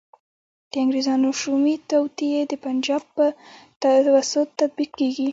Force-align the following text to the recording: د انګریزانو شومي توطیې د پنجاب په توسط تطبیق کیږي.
د 0.71 0.73
انګریزانو 0.83 1.29
شومي 1.41 1.75
توطیې 1.89 2.41
د 2.47 2.53
پنجاب 2.65 3.03
په 3.15 3.25
توسط 3.81 4.47
تطبیق 4.59 4.91
کیږي. 4.99 5.27